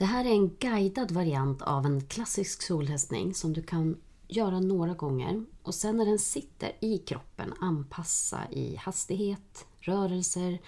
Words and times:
Det 0.00 0.06
här 0.06 0.24
är 0.24 0.30
en 0.30 0.48
guidad 0.48 1.10
variant 1.10 1.62
av 1.62 1.86
en 1.86 2.00
klassisk 2.00 2.62
solhästning 2.62 3.34
som 3.34 3.52
du 3.52 3.62
kan 3.62 3.96
göra 4.28 4.60
några 4.60 4.94
gånger 4.94 5.44
och 5.62 5.74
sen 5.74 5.96
när 5.96 6.06
den 6.06 6.18
sitter 6.18 6.72
i 6.80 6.98
kroppen 6.98 7.54
anpassa 7.60 8.40
i 8.50 8.76
hastighet, 8.76 9.66
rörelser. 9.80 10.58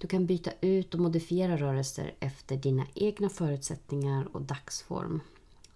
Du 0.00 0.08
kan 0.08 0.26
byta 0.26 0.50
ut 0.60 0.94
och 0.94 1.00
modifiera 1.00 1.56
rörelser 1.56 2.14
efter 2.20 2.56
dina 2.56 2.86
egna 2.94 3.28
förutsättningar 3.28 4.36
och 4.36 4.42
dagsform. 4.42 5.20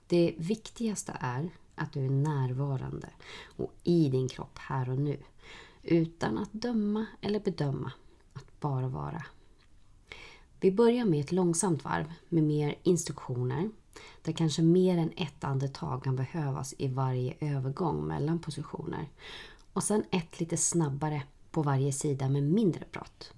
Det 0.07 0.35
viktigaste 0.39 1.17
är 1.21 1.51
att 1.75 1.93
du 1.93 2.05
är 2.05 2.11
närvarande 2.11 3.09
och 3.57 3.73
i 3.85 4.09
din 4.09 4.29
kropp 4.29 4.59
här 4.59 4.91
och 4.91 4.99
nu. 4.99 5.19
Utan 5.83 6.39
att 6.39 6.53
döma 6.53 7.07
eller 7.21 7.41
bedöma. 7.41 7.93
Att 8.33 8.61
bara 8.61 8.89
vara. 8.89 9.25
Vi 10.65 10.71
börjar 10.71 11.05
med 11.05 11.21
ett 11.21 11.33
långsamt 11.33 11.85
varv 11.85 12.13
med 12.29 12.43
mer 12.43 12.75
instruktioner 12.83 13.71
där 14.23 14.33
kanske 14.33 14.63
mer 14.63 14.99
än 14.99 15.13
ett 15.17 15.45
andetag 15.45 16.05
kan 16.05 16.17
behövas 16.17 16.75
i 16.79 16.89
varje 16.89 17.35
övergång 17.41 18.07
mellan 18.07 18.39
positioner. 18.39 19.09
Och 19.73 19.83
sen 19.83 20.05
ett 20.11 20.41
lite 20.41 20.57
snabbare 20.57 21.23
på 21.51 21.63
varje 21.63 21.93
sida 21.93 22.29
med 22.29 22.43
mindre 22.43 22.85
prat. 22.93 23.33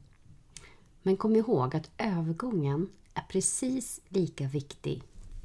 Men 1.03 1.17
kom 1.17 1.37
ihåg 1.37 1.77
att 1.77 1.91
övergången 1.99 2.89
är 3.15 3.25
precis 3.29 4.01
lika 4.09 4.49
viktig 4.49 5.03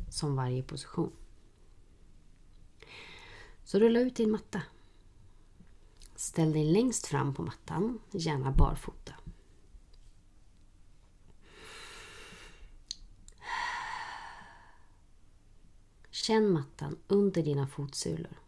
som 0.10 0.36
varje 0.36 0.63
position. 0.63 1.12
Så 3.63 3.80
rulla 3.80 4.00
ut 4.00 4.16
din 4.16 4.32
matta. 4.32 4.62
Ställ 6.16 6.54
dig 6.54 6.72
längst 6.72 7.08
fram 7.08 7.34
på 7.34 7.41
mattan, 7.44 8.00
gärna 8.12 8.52
barfota. 8.52 9.13
Känn 16.22 16.52
mattan 16.52 16.98
under 17.08 17.44
dina 17.44 17.68
fotsulor 17.68 18.40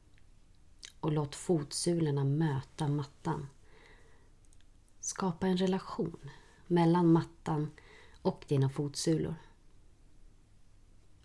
och 1.00 1.12
låt 1.12 1.36
fotsulorna 1.36 2.24
möta 2.24 2.88
mattan. 2.88 3.48
Skapa 5.00 5.48
en 5.48 5.58
relation 5.58 6.30
mellan 6.68 7.12
mattan 7.12 7.72
och 8.22 8.46
dina 8.48 8.70
fotsulor. 8.70 9.36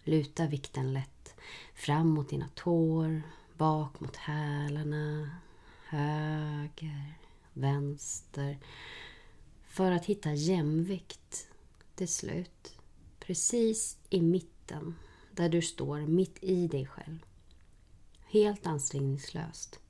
Luta 0.05 0.47
vikten 0.47 0.93
lätt 0.93 1.35
fram 1.75 2.09
mot 2.09 2.29
dina 2.29 2.49
tår, 2.55 3.23
bak 3.57 4.01
mot 4.01 4.17
hälarna, 4.17 5.31
höger, 5.89 7.19
vänster. 7.53 8.59
För 9.69 9.93
att 9.93 10.05
hitta 10.05 10.33
jämvikt 10.33 11.49
till 11.95 12.09
slut. 12.09 12.79
Precis 13.21 13.99
i 14.11 14.21
mitten 14.21 14.95
där 15.39 15.48
du 15.48 15.62
står 15.62 16.00
mitt 16.00 16.39
i 16.41 16.67
dig 16.67 16.86
själv. 16.86 17.25
Helt 18.27 18.67
ansträngningslöst. 18.67 19.81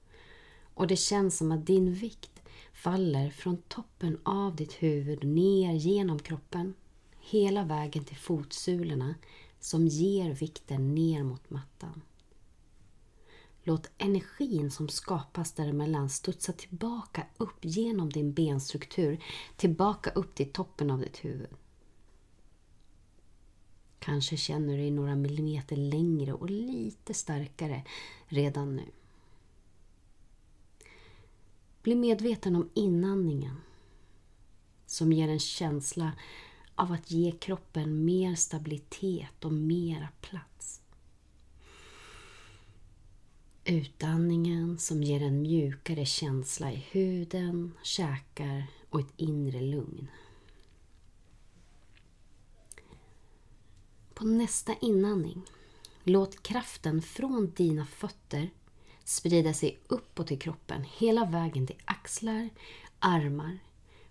Och 0.74 0.86
det 0.86 0.96
känns 0.96 1.38
som 1.38 1.52
att 1.52 1.66
din 1.66 1.94
vikt 1.94 2.42
faller 2.72 3.30
från 3.30 3.56
toppen 3.56 4.18
av 4.22 4.56
ditt 4.56 4.72
huvud 4.72 5.24
ner 5.24 5.72
genom 5.72 6.18
kroppen. 6.18 6.74
Hela 7.20 7.64
vägen 7.64 8.04
till 8.04 8.16
fotsulorna 8.16 9.14
som 9.60 9.86
ger 9.86 10.30
vikten 10.30 10.94
ner 10.94 11.22
mot 11.22 11.50
mattan. 11.50 12.02
Låt 13.62 13.90
energin 13.98 14.70
som 14.70 14.88
skapas 14.88 15.52
däremellan 15.52 16.10
studsa 16.10 16.52
tillbaka 16.52 17.26
upp 17.36 17.58
genom 17.64 18.10
din 18.10 18.32
benstruktur, 18.32 19.24
tillbaka 19.56 20.10
upp 20.10 20.34
till 20.34 20.52
toppen 20.52 20.90
av 20.90 21.00
ditt 21.00 21.24
huvud. 21.24 21.50
Kanske 23.98 24.36
känner 24.36 24.76
du 24.76 24.82
dig 24.82 24.90
några 24.90 25.16
millimeter 25.16 25.76
längre 25.76 26.32
och 26.32 26.50
lite 26.50 27.14
starkare 27.14 27.84
redan 28.26 28.76
nu. 28.76 28.84
Bli 31.82 31.94
medveten 31.94 32.56
om 32.56 32.70
inandningen 32.74 33.56
som 34.86 35.12
ger 35.12 35.28
en 35.28 35.38
känsla 35.38 36.12
av 36.74 36.92
att 36.92 37.10
ge 37.10 37.32
kroppen 37.32 38.04
mer 38.04 38.34
stabilitet 38.34 39.44
och 39.44 39.52
mera 39.52 40.08
plats. 40.20 40.80
Utandningen 43.64 44.78
som 44.78 45.02
ger 45.02 45.22
en 45.22 45.42
mjukare 45.42 46.04
känsla 46.04 46.72
i 46.72 46.86
huden, 46.90 47.74
käkar 47.82 48.66
och 48.90 49.00
ett 49.00 49.12
inre 49.16 49.60
lugn. 49.60 50.08
På 54.18 54.24
nästa 54.24 54.74
inandning, 54.80 55.42
låt 56.04 56.42
kraften 56.42 57.02
från 57.02 57.52
dina 57.56 57.86
fötter 57.86 58.50
sprida 59.04 59.54
sig 59.54 59.78
uppåt 59.88 60.32
i 60.32 60.36
kroppen, 60.36 60.84
hela 60.96 61.24
vägen 61.24 61.66
till 61.66 61.76
axlar, 61.84 62.48
armar. 62.98 63.58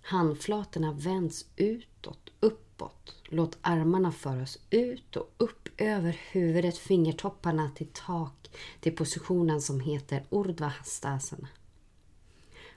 Handflatorna 0.01 0.91
vänds 0.91 1.45
utåt, 1.56 2.29
uppåt. 2.40 3.16
Låt 3.23 3.57
armarna 3.62 4.12
föras 4.12 4.59
ut 4.69 5.16
och 5.16 5.34
upp 5.38 5.69
över 5.78 6.19
huvudet, 6.31 6.78
fingertopparna 6.78 7.72
till 7.75 7.89
tak, 7.94 8.50
till 8.79 8.95
positionen 8.95 9.62
som 9.62 9.79
heter 9.79 10.25
Urdhva 10.29 10.68
Hastasana. 10.68 11.47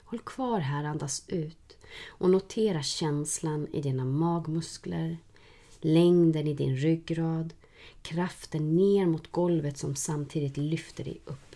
Håll 0.03 0.19
kvar 0.19 0.59
här, 0.59 0.83
andas 0.83 1.23
ut 1.27 1.77
och 2.07 2.29
notera 2.29 2.83
känslan 2.83 3.67
i 3.73 3.81
dina 3.81 4.05
magmuskler, 4.05 5.17
längden 5.85 6.47
i 6.47 6.53
din 6.53 6.75
ryggrad, 6.75 7.53
kraften 8.01 8.75
ner 8.75 9.05
mot 9.05 9.31
golvet 9.31 9.77
som 9.77 9.95
samtidigt 9.95 10.57
lyfter 10.57 11.03
dig 11.03 11.21
upp. 11.25 11.55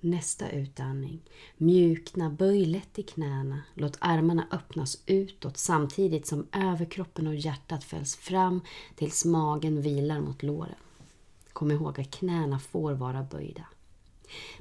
Nästa 0.00 0.50
utandning. 0.50 1.20
Mjukna, 1.56 2.30
böj 2.30 2.64
lätt 2.64 2.98
i 2.98 3.02
knäna. 3.02 3.62
Låt 3.74 3.96
armarna 4.00 4.46
öppnas 4.50 5.02
utåt 5.06 5.56
samtidigt 5.56 6.26
som 6.26 6.46
överkroppen 6.52 7.26
och 7.26 7.34
hjärtat 7.34 7.84
fälls 7.84 8.16
fram 8.16 8.60
tills 8.96 9.24
magen 9.24 9.82
vilar 9.82 10.20
mot 10.20 10.42
låren. 10.42 10.74
Kom 11.52 11.70
ihåg 11.70 12.00
att 12.00 12.10
knäna 12.10 12.58
får 12.58 12.92
vara 12.92 13.22
böjda. 13.22 13.66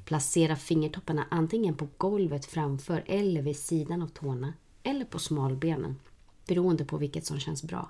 Placera 0.06 0.56
fingertopparna 0.56 1.28
antingen 1.32 1.76
på 1.76 1.88
golvet 1.98 2.46
framför 2.46 3.04
eller 3.08 3.42
vid 3.42 3.58
sidan 3.58 4.02
av 4.02 4.08
tårna 4.08 4.54
eller 4.84 5.06
på 5.06 5.20
smalbenen 5.20 6.00
beroende 6.48 6.86
på 6.86 6.98
vilket 6.98 7.26
som 7.26 7.40
känns 7.40 7.64
bra. 7.64 7.90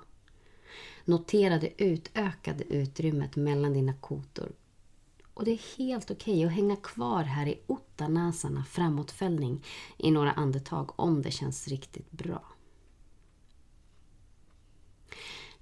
Notera 1.04 1.58
det 1.58 1.82
utökade 1.82 2.64
utrymmet 2.64 3.36
mellan 3.36 3.72
dina 3.72 3.94
kotor. 3.94 4.52
Och 5.34 5.44
det 5.44 5.50
är 5.50 5.78
helt 5.78 6.10
okej 6.10 6.34
okay 6.34 6.46
att 6.46 6.52
hänga 6.52 6.76
kvar 6.76 7.22
här 7.22 7.46
i 7.46 7.60
ottanasarna 7.66 8.64
framåtfällning 8.64 9.64
i 9.98 10.10
några 10.10 10.32
andetag 10.32 11.00
om 11.00 11.22
det 11.22 11.30
känns 11.30 11.68
riktigt 11.68 12.10
bra. 12.10 12.42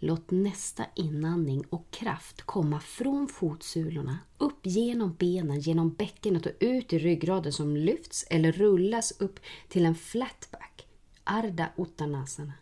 Låt 0.05 0.31
nästa 0.31 0.87
inandning 0.95 1.65
och 1.71 1.91
kraft 1.91 2.43
komma 2.43 2.81
från 2.81 3.29
fotsulorna, 3.29 4.19
upp 4.39 4.67
genom 4.67 5.15
benen, 5.15 5.61
genom 5.61 5.91
bäckenet 5.91 6.47
och 6.47 6.53
ut 6.61 6.93
i 6.93 6.99
ryggraden 6.99 7.53
som 7.53 7.77
lyfts 7.77 8.27
eller 8.31 8.53
rullas 8.53 9.13
upp 9.21 9.41
till 9.69 9.87
en 9.87 9.95
flatback, 9.95 10.87
Arda 11.25 11.69
Uttanasana. 11.77 12.53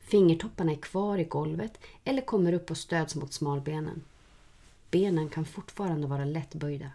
Fingertopparna 0.00 0.72
är 0.72 0.76
kvar 0.76 1.18
i 1.18 1.24
golvet 1.24 1.80
eller 2.04 2.22
kommer 2.22 2.52
upp 2.52 2.70
och 2.70 2.76
stöds 2.76 3.14
mot 3.14 3.32
smalbenen. 3.32 4.02
Benen 4.90 5.28
kan 5.28 5.44
fortfarande 5.44 6.06
vara 6.06 6.24
lätt 6.24 6.54
böjda. 6.54 6.90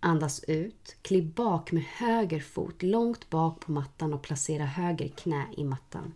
Andas 0.00 0.44
ut, 0.44 0.96
kliv 1.02 1.34
bak 1.34 1.72
med 1.72 1.82
höger 1.82 2.40
fot 2.40 2.82
långt 2.82 3.30
bak 3.30 3.60
på 3.60 3.72
mattan 3.72 4.14
och 4.14 4.22
placera 4.22 4.64
höger 4.64 5.08
knä 5.08 5.46
i 5.56 5.64
mattan. 5.64 6.14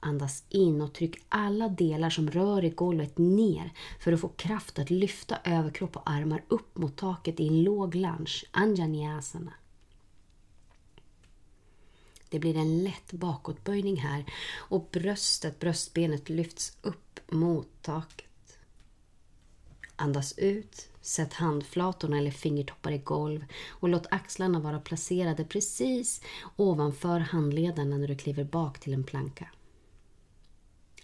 Andas 0.00 0.44
in 0.48 0.80
och 0.80 0.92
tryck 0.92 1.16
alla 1.28 1.68
delar 1.68 2.10
som 2.10 2.30
rör 2.30 2.64
i 2.64 2.70
golvet 2.70 3.18
ner 3.18 3.72
för 4.00 4.12
att 4.12 4.20
få 4.20 4.28
kraft 4.28 4.78
att 4.78 4.90
lyfta 4.90 5.38
överkropp 5.44 5.96
och 5.96 6.10
armar 6.10 6.44
upp 6.48 6.78
mot 6.78 6.96
taket 6.96 7.40
i 7.40 7.48
en 7.48 7.62
låg 7.62 7.94
lunge, 7.94 8.42
anjanyasana. 8.50 9.52
Det 12.32 12.38
blir 12.38 12.56
en 12.56 12.84
lätt 12.84 13.12
bakåtböjning 13.12 13.96
här 13.96 14.24
och 14.56 14.88
bröstet, 14.92 15.60
bröstbenet 15.60 16.28
lyfts 16.28 16.76
upp 16.82 17.20
mot 17.30 17.68
taket. 17.82 18.58
Andas 19.96 20.38
ut, 20.38 20.88
sätt 21.00 21.32
handflatorna 21.32 22.18
eller 22.18 22.30
fingertoppar 22.30 22.92
i 22.92 22.98
golv 22.98 23.44
och 23.68 23.88
låt 23.88 24.06
axlarna 24.10 24.60
vara 24.60 24.80
placerade 24.80 25.44
precis 25.44 26.22
ovanför 26.56 27.18
handlederna 27.18 27.98
när 27.98 28.08
du 28.08 28.16
kliver 28.16 28.44
bak 28.44 28.78
till 28.78 28.94
en 28.94 29.04
planka. 29.04 29.48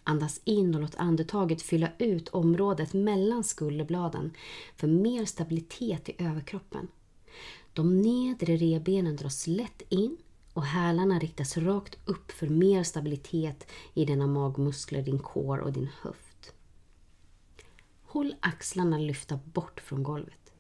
Andas 0.03 0.41
in 0.45 0.75
och 0.75 0.81
låt 0.81 0.97
andetaget 0.97 1.63
fylla 1.63 1.91
ut 1.99 2.29
området 2.29 2.93
mellan 2.93 3.45
skulderbladen 3.45 4.33
för 4.77 4.87
mer 4.87 5.25
stabilitet 5.25 6.09
i 6.09 6.15
överkroppen. 6.19 6.89
De 7.73 8.03
nedre 8.03 8.57
revbenen 8.57 9.17
dras 9.17 9.47
lätt 9.47 9.83
in 9.89 10.17
och 10.59 10.65
hälarna 10.65 11.19
riktas 11.19 11.57
rakt 11.57 11.99
upp 12.05 12.33
för 12.33 12.47
mer 12.47 12.83
stabilitet 12.83 13.67
i 13.95 14.05
dina 14.05 14.27
magmuskler, 14.27 15.03
din 15.03 15.19
kår 15.19 15.59
och 15.59 15.73
din 15.73 15.89
höft. 16.03 16.53
Håll 18.03 18.35
axlarna 18.41 18.99
lyfta 18.99 19.39
bort 19.45 19.81
från 19.81 20.03
golvet. 20.03 20.53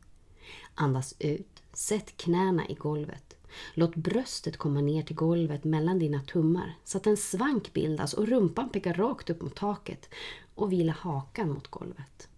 Andas 0.74 1.14
ut. 1.18 1.62
Sätt 1.72 2.16
knäna 2.16 2.68
i 2.68 2.74
golvet. 2.74 3.36
Låt 3.74 3.96
bröstet 3.96 4.56
komma 4.56 4.80
ner 4.80 5.02
till 5.02 5.16
golvet 5.16 5.64
mellan 5.64 5.98
dina 5.98 6.20
tummar 6.20 6.74
så 6.84 6.98
att 6.98 7.06
en 7.06 7.16
svank 7.16 7.72
bildas 7.72 8.14
och 8.14 8.28
rumpan 8.28 8.68
pekar 8.68 8.94
rakt 8.94 9.30
upp 9.30 9.42
mot 9.42 9.56
taket 9.56 10.08
och 10.54 10.72
vila 10.72 10.92
hakan 10.92 11.50
mot 11.50 11.68
golvet. 11.68 12.28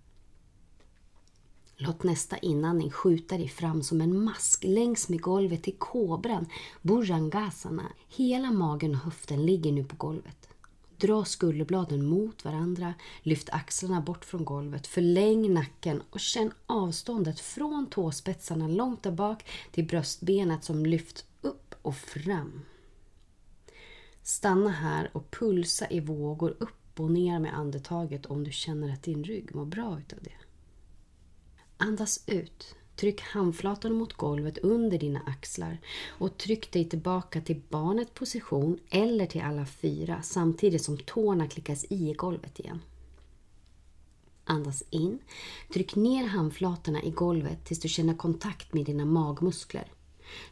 Låt 1.83 2.03
nästa 2.03 2.39
inandning 2.39 2.91
skjuta 2.91 3.39
dig 3.39 3.49
fram 3.49 3.83
som 3.83 4.01
en 4.01 4.25
mask 4.25 4.65
längs 4.65 5.09
med 5.09 5.21
golvet 5.21 5.63
till 5.63 5.77
kobran, 5.79 6.47
burangasana. 6.83 7.93
Hela 8.09 8.51
magen 8.51 8.95
och 8.95 9.01
höften 9.01 9.47
ligger 9.47 9.73
nu 9.73 9.85
på 9.85 9.97
golvet. 9.97 10.49
Dra 10.97 11.25
skulderbladen 11.25 12.07
mot 12.07 12.45
varandra, 12.45 12.95
lyft 13.23 13.51
axlarna 13.51 14.01
bort 14.01 14.25
från 14.25 14.45
golvet, 14.45 14.87
förläng 14.87 15.55
nacken 15.55 16.03
och 16.11 16.21
känn 16.21 16.53
avståndet 16.67 17.41
från 17.41 17.87
tåspetsarna 17.87 18.69
långt 18.69 19.03
där 19.03 19.13
bak 19.13 19.45
till 19.73 19.87
bröstbenet 19.87 20.65
som 20.65 20.87
lyfts 20.87 21.25
upp 21.41 21.75
och 21.83 21.97
fram. 21.97 22.63
Stanna 24.23 24.71
här 24.71 25.11
och 25.13 25.31
pulsa 25.31 25.91
i 25.91 26.01
vågor 26.01 26.57
upp 26.59 27.01
och 27.01 27.11
ner 27.11 27.39
med 27.39 27.59
andetaget 27.59 28.27
om 28.27 28.45
du 28.45 28.53
känner 28.53 28.93
att 28.93 29.03
din 29.03 29.25
rygg 29.25 29.55
mår 29.55 29.67
bra 29.67 29.99
utav 29.99 30.19
det. 30.23 30.50
Andas 31.83 32.25
ut. 32.27 32.75
Tryck 32.97 33.21
handflatan 33.21 33.93
mot 33.93 34.13
golvet 34.13 34.59
under 34.59 34.99
dina 34.99 35.21
axlar 35.27 35.79
och 36.09 36.39
tryck 36.39 36.73
dig 36.73 36.89
tillbaka 36.89 37.41
till 37.41 37.61
barnets 37.69 38.11
position 38.15 38.79
eller 38.91 39.27
till 39.27 39.41
alla 39.41 39.67
fyra 39.67 40.23
samtidigt 40.23 40.85
som 40.85 40.99
tårna 40.99 41.49
klickas 41.49 41.85
i 41.89 42.13
golvet 42.13 42.61
igen. 42.61 42.81
Andas 44.45 44.83
in. 44.91 45.19
Tryck 45.73 45.97
ner 45.97 46.27
handflatorna 46.27 47.03
i 47.03 47.11
golvet 47.11 47.65
tills 47.65 47.81
du 47.81 47.89
känner 47.89 48.15
kontakt 48.15 48.75
med 48.75 48.87
dina 48.87 49.05
magmuskler. 49.05 49.93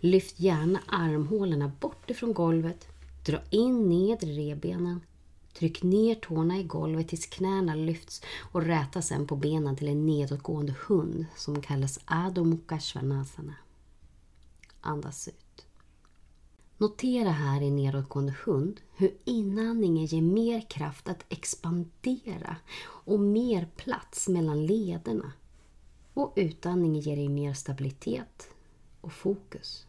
Lyft 0.00 0.40
gärna 0.40 0.80
armhålorna 0.86 1.72
bort 1.80 2.10
ifrån 2.10 2.32
golvet. 2.32 2.86
Dra 3.26 3.40
in 3.50 3.88
nedre 3.88 4.30
revbenen 4.30 5.00
Tryck 5.58 5.82
ner 5.82 6.14
tårna 6.14 6.58
i 6.58 6.62
golvet 6.62 7.08
tills 7.08 7.26
knäna 7.26 7.74
lyfts 7.74 8.22
och 8.52 8.62
räta 8.62 9.02
sen 9.02 9.26
på 9.26 9.36
benen 9.36 9.76
till 9.76 9.88
en 9.88 10.06
nedåtgående 10.06 10.74
hund 10.86 11.26
som 11.36 11.62
kallas 11.62 12.00
Adho 12.04 12.58
Svanasana. 12.80 13.54
Andas 14.80 15.28
ut. 15.28 15.66
Notera 16.76 17.30
här 17.30 17.62
i 17.62 17.70
nedåtgående 17.70 18.34
hund 18.44 18.80
hur 18.96 19.14
inandningen 19.24 20.06
ger 20.06 20.22
mer 20.22 20.60
kraft 20.60 21.08
att 21.08 21.24
expandera 21.28 22.56
och 22.80 23.20
mer 23.20 23.68
plats 23.76 24.28
mellan 24.28 24.66
lederna. 24.66 25.32
Och 26.14 26.32
utandningen 26.36 27.00
ger 27.02 27.16
dig 27.16 27.28
mer 27.28 27.54
stabilitet 27.54 28.48
och 29.00 29.12
fokus. 29.12 29.86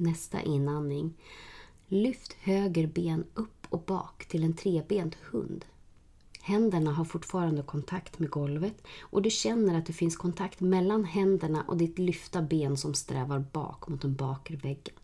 Nästa 0.00 0.42
inandning. 0.42 1.14
Lyft 1.88 2.32
höger 2.32 2.86
ben 2.86 3.24
upp 3.34 3.66
och 3.68 3.82
bak 3.82 4.24
till 4.28 4.44
en 4.44 4.56
trebent 4.56 5.14
hund. 5.14 5.64
Händerna 6.40 6.92
har 6.92 7.04
fortfarande 7.04 7.62
kontakt 7.62 8.18
med 8.18 8.30
golvet 8.30 8.86
och 9.00 9.22
du 9.22 9.30
känner 9.30 9.78
att 9.78 9.86
det 9.86 9.92
finns 9.92 10.16
kontakt 10.16 10.60
mellan 10.60 11.04
händerna 11.04 11.64
och 11.68 11.76
ditt 11.76 11.98
lyfta 11.98 12.42
ben 12.42 12.76
som 12.76 12.94
strävar 12.94 13.44
bak 13.52 13.88
mot 13.88 14.02
den 14.02 14.14
bakre 14.14 14.56
väggen. 14.56 14.94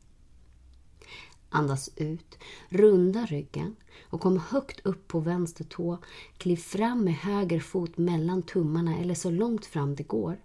Andas 1.49 1.91
ut, 1.97 2.39
runda 2.69 3.27
ryggen 3.27 3.77
och 4.03 4.21
kom 4.21 4.39
högt 4.39 4.87
upp 4.87 5.09
på 5.09 5.21
vänster 5.21 5.65
tå. 5.65 5.99
Kliv 6.39 6.57
fram 6.57 7.05
med 7.05 7.15
höger 7.15 7.61
fot 7.61 7.99
mellan 7.99 8.43
tummarna 8.43 8.99
eller 8.99 9.15
så 9.15 9.31
långt 9.31 9.67
fram 9.67 9.95
det 9.95 10.03
går. 10.03 10.39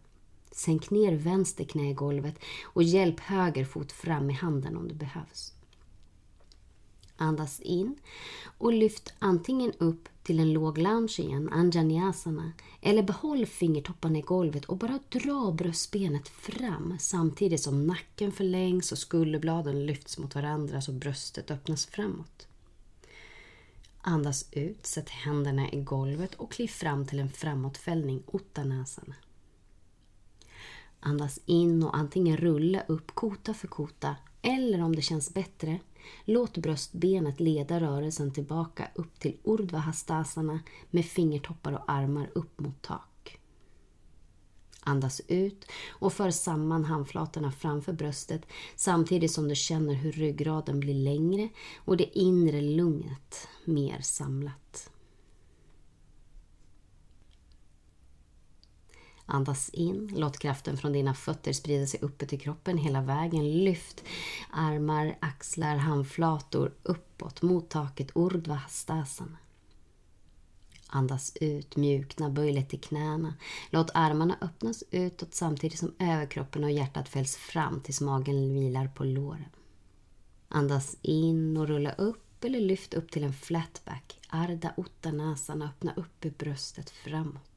Sänk 0.52 0.90
ner 0.90 1.16
vänster 1.16 1.64
knä 1.64 1.90
i 1.90 1.94
golvet 1.94 2.40
och 2.64 2.84
hjälp 2.84 3.20
höger 3.20 3.66
fot 3.66 3.92
fram 3.92 4.30
i 4.30 4.34
handen 4.34 4.78
om 4.78 4.88
det 4.88 4.94
behövs. 4.94 5.54
Andas 7.18 7.60
in 7.60 7.96
och 8.58 8.74
lyft 8.74 9.14
antingen 9.20 9.72
upp 9.78 10.10
till 10.24 10.40
en 10.40 10.54
låg 10.54 10.78
lounge 10.78 11.16
igen, 11.20 11.50
anjanyasana, 11.50 12.52
eller 12.82 13.04
behåll 13.04 13.46
fingertopparna 13.46 14.20
i 14.20 14.22
golvet 14.22 14.66
och 14.66 14.78
bara 14.78 15.00
dra 15.10 15.52
bröstbenet 15.52 16.28
fram 16.28 16.98
samtidigt 17.00 17.62
som 17.62 17.88
nacken 17.88 18.32
förlängs 18.32 18.92
och 18.92 18.98
skulderbladen 18.98 19.86
lyfts 19.86 20.18
mot 20.18 20.36
varandra 20.36 20.82
så 20.82 20.92
bröstet 20.92 21.52
öppnas 21.52 21.86
framåt. 21.86 22.48
Andas 24.02 24.46
ut, 24.52 24.86
sätt 24.86 25.10
händerna 25.10 25.72
i 25.72 25.82
golvet 25.82 26.36
och 26.36 26.52
kliv 26.52 26.68
fram 26.68 27.06
till 27.06 27.20
en 27.20 27.30
framåtfällning, 27.30 28.24
uttanasana. 28.34 29.16
Andas 31.00 31.40
in 31.46 31.84
och 31.84 31.98
antingen 31.98 32.38
rulla 32.38 32.82
upp 32.88 33.16
kota 33.16 33.54
för 33.54 33.68
kota 33.68 34.16
eller 34.42 34.82
om 34.82 34.96
det 34.96 35.02
känns 35.02 35.34
bättre, 35.34 35.80
låt 36.26 36.58
bröstbenet 36.58 37.40
leda 37.40 37.80
rörelsen 37.80 38.34
tillbaka 38.34 38.88
upp 38.96 39.20
till 39.20 39.38
Urdhva 39.44 39.80
Hastasana 39.80 40.60
med 40.90 41.06
fingertoppar 41.06 41.74
och 41.74 41.92
armar 41.92 42.30
upp 42.34 42.60
mot 42.60 42.82
tak. 42.82 43.40
Andas 44.82 45.22
ut 45.28 45.66
och 45.90 46.14
för 46.14 46.32
samman 46.32 46.86
handflatorna 46.86 47.52
framför 47.52 47.94
bröstet 47.94 48.42
samtidigt 48.76 49.32
som 49.32 49.48
du 49.48 49.56
känner 49.56 49.94
hur 49.94 50.12
ryggraden 50.12 50.80
blir 50.80 50.94
längre 50.94 51.50
och 51.86 51.98
det 51.98 52.20
inre 52.20 52.62
lugnet 52.62 53.48
mer 53.66 54.00
samlat. 54.02 54.90
Andas 59.32 59.70
in, 59.70 60.12
låt 60.16 60.40
kraften 60.40 60.78
från 60.78 60.94
dina 60.94 61.14
fötter 61.14 61.54
sprida 61.54 61.88
sig 61.88 62.00
uppåt 62.04 62.34
i 62.34 62.38
kroppen 62.38 62.78
hela 62.78 63.02
vägen. 63.02 63.64
Lyft 63.64 64.04
armar, 64.52 65.18
axlar, 65.20 65.76
handflator 65.76 66.74
uppåt 66.84 67.42
mot 67.42 67.70
taket, 67.70 68.12
Urdhva 68.16 68.56
Hastasana. 68.56 69.38
Andas 70.88 71.38
ut, 71.42 71.76
mjukna, 71.76 72.30
böj 72.30 72.54
lätt 72.54 72.74
i 72.74 72.78
knäna. 72.78 73.34
Låt 73.70 73.92
armarna 73.94 74.38
öppnas 74.42 74.84
utåt 74.92 75.34
samtidigt 75.34 75.80
som 75.80 75.96
överkroppen 76.00 76.64
och 76.64 76.72
hjärtat 76.72 77.10
fälls 77.10 77.36
fram 77.36 77.82
tills 77.82 78.02
magen 78.02 78.54
vilar 78.54 78.88
på 78.88 79.04
låren. 79.04 79.50
Andas 80.48 80.98
in 81.02 81.58
och 81.58 81.68
rulla 81.68 81.92
upp 81.92 82.44
eller 82.44 82.60
lyft 82.60 82.94
upp 82.94 83.12
till 83.12 83.24
en 83.24 83.34
flatback. 83.34 84.20
Arda 84.30 84.74
Uttanasana, 84.78 85.66
öppna 85.66 85.94
upp 85.96 86.26
i 86.26 86.32
bröstet 86.32 86.90
framåt. 86.90 87.49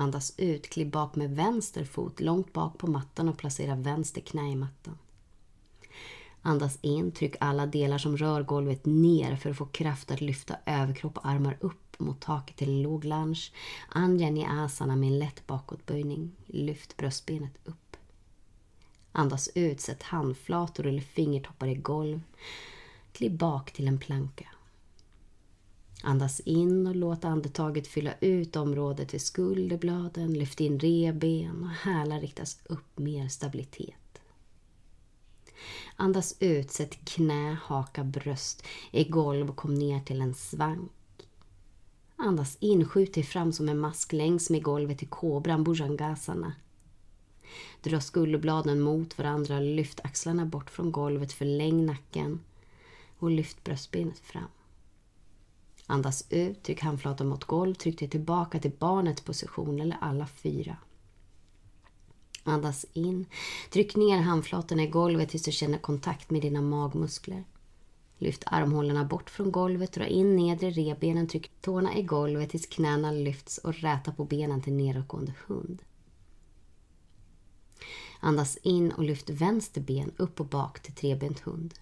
Andas 0.00 0.34
ut, 0.36 0.70
kliv 0.70 0.90
bak 0.90 1.16
med 1.16 1.36
vänster 1.36 1.84
fot 1.84 2.20
långt 2.20 2.52
bak 2.52 2.78
på 2.78 2.86
mattan 2.86 3.28
och 3.28 3.38
placera 3.38 3.74
vänster 3.74 4.20
knä 4.20 4.52
i 4.52 4.56
mattan. 4.56 4.98
Andas 6.42 6.78
in, 6.80 7.12
tryck 7.12 7.36
alla 7.40 7.66
delar 7.66 7.98
som 7.98 8.16
rör 8.16 8.42
golvet 8.42 8.86
ner 8.86 9.36
för 9.36 9.50
att 9.50 9.56
få 9.56 9.66
kraft 9.66 10.10
att 10.10 10.20
lyfta 10.20 10.56
överkropp 10.66 11.16
och 11.16 11.26
armar 11.26 11.56
upp 11.60 11.98
mot 11.98 12.20
taket 12.20 12.56
till 12.56 12.68
en 12.68 12.82
låg 12.82 13.04
lunge. 13.04 13.40
Anjani 13.88 14.46
asana 14.50 14.96
med 14.96 15.06
en 15.06 15.18
lätt 15.18 15.46
bakåtböjning. 15.46 16.32
Lyft 16.46 16.96
bröstbenet 16.96 17.58
upp. 17.64 17.96
Andas 19.12 19.48
ut, 19.54 19.80
sätt 19.80 20.02
handflator 20.02 20.86
eller 20.86 21.02
fingertoppar 21.02 21.66
i 21.66 21.74
golv. 21.74 22.20
Kliv 23.12 23.36
bak 23.36 23.70
till 23.72 23.88
en 23.88 23.98
planka. 23.98 24.48
Andas 26.02 26.40
in 26.40 26.86
och 26.86 26.96
låt 26.96 27.24
andetaget 27.24 27.86
fylla 27.86 28.14
ut 28.20 28.56
området 28.56 29.14
vid 29.14 29.22
skulderbladen. 29.22 30.34
Lyft 30.34 30.60
in 30.60 30.80
reben 30.80 31.62
och 31.62 31.70
hälar 31.70 32.20
riktas 32.20 32.58
upp, 32.64 32.98
mer 32.98 33.28
stabilitet. 33.28 33.94
Andas 35.96 36.36
ut, 36.40 36.70
sätt 36.70 37.04
knä, 37.04 37.58
haka, 37.62 38.04
bröst 38.04 38.62
i 38.90 39.04
golv 39.04 39.50
och 39.50 39.56
kom 39.56 39.74
ner 39.74 40.00
till 40.00 40.20
en 40.20 40.34
svank. 40.34 40.90
Andas 42.16 42.56
in, 42.60 42.84
skjut 42.88 43.14
dig 43.14 43.22
fram 43.22 43.52
som 43.52 43.68
en 43.68 43.78
mask 43.78 44.12
längs 44.12 44.50
med 44.50 44.62
golvet 44.62 44.98
till 44.98 45.08
kobran, 45.08 45.64
bhujangasana. 45.64 46.52
Dra 47.82 48.00
skulderbladen 48.00 48.80
mot 48.80 49.18
varandra, 49.18 49.60
lyft 49.60 50.00
axlarna 50.04 50.46
bort 50.46 50.70
från 50.70 50.92
golvet, 50.92 51.32
förläng 51.32 51.86
nacken 51.86 52.40
och 53.18 53.30
lyft 53.30 53.64
bröstbenet 53.64 54.18
fram. 54.18 54.48
Andas 55.90 56.24
ut, 56.30 56.62
tryck 56.62 56.80
handflatan 56.80 57.28
mot 57.28 57.44
golv, 57.44 57.74
tryck 57.74 57.98
dig 57.98 58.08
tillbaka 58.08 58.58
till 58.58 58.70
barnets 58.78 59.22
position 59.22 59.80
eller 59.80 59.96
alla 60.00 60.26
fyra. 60.26 60.76
Andas 62.44 62.86
in, 62.92 63.26
tryck 63.70 63.96
ner 63.96 64.18
handflatorna 64.18 64.82
i 64.82 64.86
golvet 64.86 65.28
tills 65.28 65.42
du 65.42 65.52
känner 65.52 65.78
kontakt 65.78 66.30
med 66.30 66.42
dina 66.42 66.60
magmuskler. 66.60 67.44
Lyft 68.18 68.42
armhålorna 68.46 69.04
bort 69.04 69.30
från 69.30 69.52
golvet, 69.52 69.92
dra 69.92 70.06
in 70.06 70.36
nedre 70.36 70.70
rebenen, 70.70 71.28
tryck 71.28 71.50
tårna 71.60 71.96
i 71.96 72.02
golvet 72.02 72.50
tills 72.50 72.66
knäna 72.66 73.10
lyfts 73.10 73.58
och 73.58 73.74
räta 73.74 74.12
på 74.12 74.24
benen 74.24 74.62
till 74.62 74.72
nedåtgående 74.72 75.34
hund. 75.46 75.82
Andas 78.20 78.56
in 78.56 78.92
och 78.92 79.04
lyft 79.04 79.30
vänster 79.30 79.80
ben 79.80 80.12
upp 80.16 80.40
och 80.40 80.46
bak 80.46 80.80
till 80.80 80.94
trebent 80.94 81.40
hund. 81.40 81.74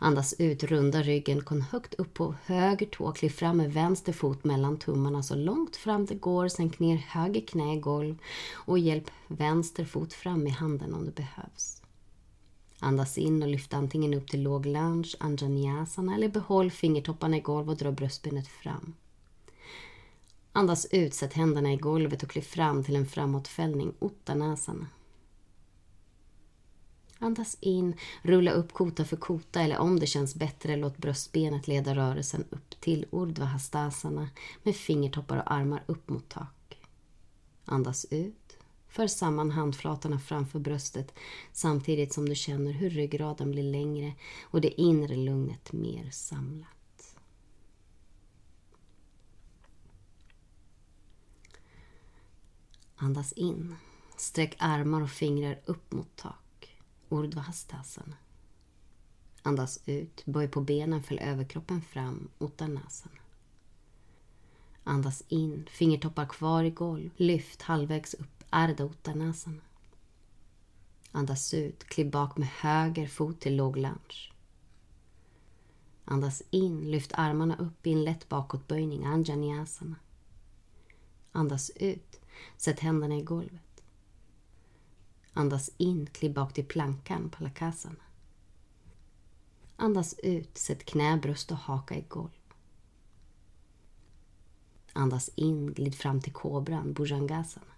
Andas 0.00 0.34
ut, 0.38 0.64
runda 0.64 1.02
ryggen, 1.02 1.40
kom 1.40 1.60
högt 1.60 1.94
upp 1.94 2.14
på 2.14 2.34
höger 2.44 2.86
tå, 2.86 3.12
kliv 3.12 3.30
fram 3.30 3.56
med 3.56 3.72
vänster 3.72 4.12
fot 4.12 4.44
mellan 4.44 4.78
tummarna 4.78 5.22
så 5.22 5.34
långt 5.34 5.76
fram 5.76 6.06
det 6.06 6.14
går, 6.14 6.48
sänk 6.48 6.78
ner 6.78 6.96
höger 6.96 7.40
knä 7.40 7.74
i 7.74 7.80
golv 7.80 8.18
och 8.54 8.78
hjälp 8.78 9.10
vänster 9.28 9.84
fot 9.84 10.12
fram 10.12 10.46
i 10.46 10.50
handen 10.50 10.94
om 10.94 11.04
det 11.04 11.14
behövs. 11.14 11.82
Andas 12.80 13.18
in 13.18 13.42
och 13.42 13.48
lyft 13.48 13.74
antingen 13.74 14.14
upp 14.14 14.28
till 14.28 14.42
låg 14.42 14.66
lunge, 14.66 15.14
anjanyasana 15.20 16.14
eller 16.14 16.28
behåll 16.28 16.70
fingertopparna 16.70 17.36
i 17.36 17.40
golv 17.40 17.70
och 17.70 17.76
dra 17.76 17.92
bröstbenet 17.92 18.48
fram. 18.48 18.94
Andas 20.52 20.86
ut, 20.90 21.14
sätt 21.14 21.32
händerna 21.32 21.72
i 21.72 21.76
golvet 21.76 22.22
och 22.22 22.30
kliv 22.30 22.42
fram 22.42 22.84
till 22.84 22.96
en 22.96 23.06
framåtfällning, 23.06 23.92
uttanasana. 24.00 24.86
Andas 27.18 27.56
in, 27.60 27.96
rulla 28.22 28.50
upp 28.50 28.72
kota 28.72 29.04
för 29.04 29.16
kota 29.16 29.60
eller 29.60 29.78
om 29.78 30.00
det 30.00 30.06
känns 30.06 30.34
bättre 30.34 30.76
låt 30.76 30.98
bröstbenet 30.98 31.68
leda 31.68 31.94
rörelsen 31.94 32.44
upp 32.50 32.80
till 32.80 33.06
Urdhva 33.10 33.44
Hastasana 33.44 34.28
med 34.62 34.76
fingertoppar 34.76 35.36
och 35.36 35.52
armar 35.52 35.84
upp 35.86 36.08
mot 36.08 36.28
tak. 36.28 36.78
Andas 37.64 38.06
ut, 38.10 38.56
för 38.88 39.06
samman 39.06 39.50
handflatorna 39.50 40.18
framför 40.18 40.58
bröstet 40.58 41.14
samtidigt 41.52 42.12
som 42.12 42.28
du 42.28 42.34
känner 42.34 42.72
hur 42.72 42.90
ryggraden 42.90 43.50
blir 43.50 43.62
längre 43.72 44.12
och 44.42 44.60
det 44.60 44.80
inre 44.80 45.16
lugnet 45.16 45.72
mer 45.72 46.10
samlat. 46.10 47.16
Andas 52.96 53.32
in. 53.32 53.76
Sträck 54.16 54.56
armar 54.58 55.02
och 55.02 55.10
fingrar 55.10 55.60
upp 55.64 55.92
mot 55.92 56.16
tak. 56.16 56.47
Urdhvastasana. 57.08 58.16
Andas 59.42 59.80
ut, 59.86 60.22
böj 60.26 60.48
på 60.48 60.60
benen, 60.60 61.02
fäll 61.02 61.18
överkroppen 61.18 61.82
fram, 61.82 62.28
Uttanasana. 62.38 63.20
Andas 64.84 65.22
in, 65.28 65.66
fingertoppar 65.70 66.26
kvar 66.26 66.64
i 66.64 66.70
golv, 66.70 67.10
lyft 67.16 67.62
halvvägs 67.62 68.14
upp, 68.14 68.44
Ardha 68.50 68.84
Uttanasana. 68.84 69.62
Andas 71.12 71.54
ut, 71.54 71.84
kliv 71.84 72.10
bak 72.10 72.36
med 72.36 72.48
höger 72.48 73.06
fot 73.06 73.40
till 73.40 73.56
låg 73.56 73.76
lunge. 73.76 74.32
Andas 76.04 76.42
in, 76.50 76.90
lyft 76.90 77.12
armarna 77.14 77.56
upp 77.56 77.86
i 77.86 77.92
en 77.92 78.04
lätt 78.04 78.28
bakåtböjning, 78.28 79.04
Anjanyasana. 79.04 79.96
Andas 81.32 81.70
ut, 81.70 82.20
sätt 82.56 82.80
händerna 82.80 83.16
i 83.16 83.22
golvet. 83.22 83.67
Andas 85.32 85.70
in, 85.76 86.06
kliv 86.06 86.34
bak 86.34 86.52
till 86.52 86.66
plankan, 86.66 87.30
palakasana. 87.30 88.02
Andas 89.76 90.14
ut, 90.22 90.58
sätt 90.58 90.84
knä, 90.84 91.16
bröst 91.22 91.50
och 91.50 91.58
haka 91.58 91.94
i 91.94 92.04
golv. 92.08 92.30
Andas 94.92 95.30
in, 95.34 95.72
glid 95.72 95.94
fram 95.94 96.20
till 96.20 96.32
kobran, 96.32 96.92
bhujangasana. 96.92 97.72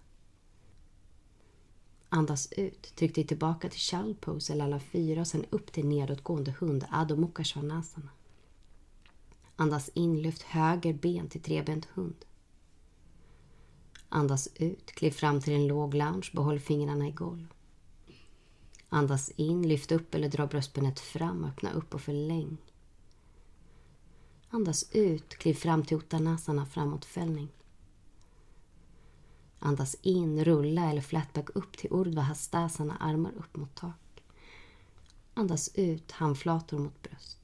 Andas 2.09 2.51
ut, 2.51 2.95
tryck 2.95 3.15
dig 3.15 3.27
tillbaka 3.27 3.69
till 3.69 3.79
child 3.79 4.21
pose 4.21 4.53
eller 4.53 4.65
alla 4.65 4.79
fyra 4.79 5.21
och 5.21 5.27
sen 5.27 5.45
upp 5.49 5.71
till 5.71 5.87
nedåtgående 5.87 6.55
hund, 6.59 6.85
adho 6.91 7.15
mukha 7.15 7.43
svanasana. 7.43 8.09
Andas 9.55 9.89
in, 9.89 10.21
lyft 10.21 10.41
höger 10.41 10.93
ben 10.93 11.29
till 11.29 11.41
trebent 11.41 11.85
hund. 11.85 12.25
Andas 14.13 14.49
ut, 14.55 14.91
kliv 14.91 15.11
fram 15.11 15.41
till 15.41 15.53
en 15.53 15.67
låg 15.67 15.93
lounge, 15.93 16.31
behåll 16.33 16.59
fingrarna 16.59 17.07
i 17.07 17.11
golv. 17.11 17.53
Andas 18.89 19.29
in, 19.29 19.67
lyft 19.67 19.91
upp 19.91 20.15
eller 20.15 20.29
dra 20.29 20.47
bröstbenet 20.47 20.99
fram, 20.99 21.45
öppna 21.45 21.71
upp 21.71 21.93
och 21.93 22.01
förläng. 22.01 22.57
Andas 24.49 24.91
ut, 24.91 25.29
kliv 25.29 25.53
fram 25.53 25.85
till 25.85 25.97
uttanasana, 25.97 26.65
framåtfällning. 26.65 27.47
Andas 29.59 29.95
in, 30.01 30.43
rulla 30.45 30.91
eller 30.91 31.01
flatback 31.01 31.49
upp 31.55 31.77
till 31.77 31.91
urdhva 31.91 32.21
hastasana, 32.21 32.97
armar 32.97 33.31
upp 33.37 33.57
mot 33.57 33.75
tak. 33.75 34.23
Andas 35.33 35.71
ut, 35.75 36.11
handflator 36.11 36.79
mot 36.79 37.01
bröst. 37.01 37.40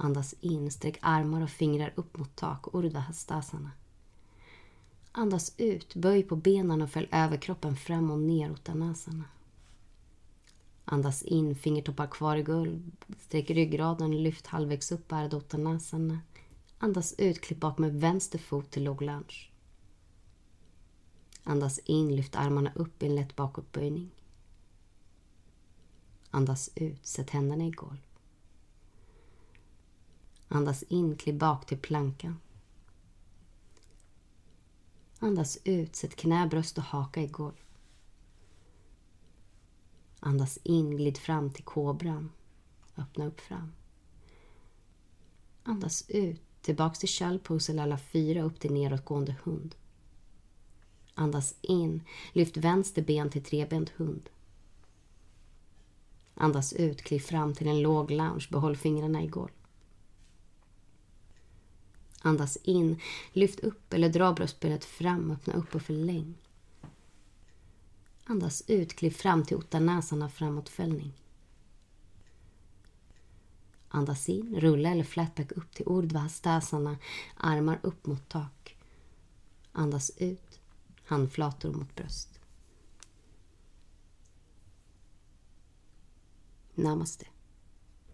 Andas 0.00 0.34
in, 0.40 0.70
sträck 0.70 0.98
armar 1.02 1.42
och 1.42 1.50
fingrar 1.50 1.92
upp 1.96 2.18
mot 2.18 2.36
tak, 2.36 2.74
Urdhva 2.74 3.00
Hastasana. 3.00 3.70
Andas 5.12 5.54
ut, 5.56 5.94
böj 5.94 6.22
på 6.22 6.36
benen 6.36 6.82
och 6.82 6.90
fäll 6.90 7.08
överkroppen 7.12 7.76
fram 7.76 8.10
och 8.10 8.18
ner, 8.18 8.50
Uttanasana. 8.50 9.24
Andas 10.84 11.22
in, 11.22 11.54
fingertoppar 11.54 12.06
kvar 12.06 12.36
i 12.36 12.42
golv. 12.42 12.90
Sträck 13.18 13.50
ryggraden, 13.50 14.22
lyft 14.22 14.46
halvvägs 14.46 14.92
upp, 14.92 15.12
Ardha 15.12 15.38
Uttanasana. 15.38 16.20
Andas 16.78 17.14
ut, 17.18 17.40
klipp 17.40 17.60
bak 17.60 17.78
med 17.78 18.00
vänster 18.00 18.38
fot 18.38 18.70
till 18.70 18.84
låg 18.84 19.02
lunge. 19.02 19.50
Andas 21.42 21.78
in, 21.78 22.16
lyft 22.16 22.36
armarna 22.36 22.72
upp 22.74 23.02
i 23.02 23.06
en 23.06 23.14
lätt 23.14 23.36
bakåtböjning. 23.36 24.10
Andas 26.30 26.70
ut, 26.74 27.06
sätt 27.06 27.30
händerna 27.30 27.64
i 27.64 27.70
golv. 27.70 28.07
Andas 30.48 30.82
in, 30.82 31.16
kliv 31.16 31.38
bak 31.38 31.66
till 31.66 31.78
plankan. 31.78 32.40
Andas 35.18 35.58
ut, 35.64 35.96
sätt 35.96 36.16
knä, 36.16 36.46
bröst 36.46 36.78
och 36.78 36.84
haka 36.84 37.22
i 37.22 37.26
golv. 37.26 37.64
Andas 40.20 40.58
in, 40.62 40.96
glid 40.96 41.18
fram 41.18 41.50
till 41.50 41.64
kobran. 41.64 42.30
Öppna 42.96 43.26
upp 43.26 43.40
fram. 43.40 43.72
Andas 45.62 46.04
ut, 46.08 46.42
tillbaks 46.60 46.98
till 46.98 47.08
shellpose 47.08 47.72
eller 47.72 47.82
alla 47.82 47.98
fyra 47.98 48.42
upp 48.42 48.60
till 48.60 48.72
nedåtgående 48.72 49.36
hund. 49.44 49.74
Andas 51.14 51.54
in, 51.60 52.02
lyft 52.32 52.56
vänster 52.56 53.02
ben 53.02 53.30
till 53.30 53.44
trebent 53.44 53.88
hund. 53.88 54.30
Andas 56.34 56.72
ut, 56.72 57.02
kliv 57.02 57.20
fram 57.20 57.54
till 57.54 57.68
en 57.68 57.82
låg 57.82 58.10
lounge, 58.10 58.48
behåll 58.50 58.76
fingrarna 58.76 59.22
i 59.22 59.26
golv. 59.26 59.57
Andas 62.22 62.58
in, 62.62 63.00
lyft 63.32 63.60
upp 63.60 63.92
eller 63.92 64.08
dra 64.08 64.32
bröstbenet 64.32 64.84
fram, 64.84 65.30
öppna 65.30 65.54
upp 65.54 65.74
och 65.74 65.82
förläng. 65.82 66.34
Andas 68.24 68.62
ut, 68.66 68.94
kliv 68.94 69.10
fram 69.10 69.44
till 69.44 69.56
uttanasana 69.56 70.28
framåtfällning. 70.28 71.12
Andas 73.88 74.28
in, 74.28 74.60
rulla 74.60 74.90
eller 74.90 75.04
flatback 75.04 75.52
upp 75.52 75.74
till 75.74 75.86
urdhva 75.88 76.20
hastasana, 76.20 76.96
armar 77.36 77.78
upp 77.82 78.06
mot 78.06 78.28
tak. 78.28 78.76
Andas 79.72 80.10
ut, 80.16 80.60
handflator 81.04 81.72
mot 81.72 81.94
bröst. 81.94 82.40
Namaste. 86.74 87.26